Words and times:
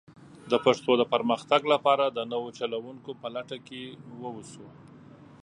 د 0.51 0.53
پښتو 0.65 0.91
د 0.97 1.03
پرمختګ 1.13 1.61
لپاره 1.73 2.05
د 2.07 2.19
نوو 2.31 2.49
چلوونکو 2.59 3.11
په 3.21 3.27
لټه 3.35 3.57
کې 3.67 3.83
ووسو. 4.21 4.67